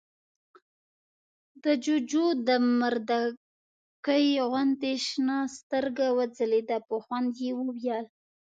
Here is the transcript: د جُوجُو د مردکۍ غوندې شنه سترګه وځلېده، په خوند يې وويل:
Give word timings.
د 1.63 1.65
جُوجُو 1.83 2.25
د 2.47 2.49
مردکۍ 2.79 4.25
غوندې 4.49 4.93
شنه 5.07 5.37
سترګه 5.57 6.05
وځلېده، 6.17 6.77
په 6.87 6.95
خوند 7.03 7.31
يې 7.43 7.51
وويل: 7.59 8.05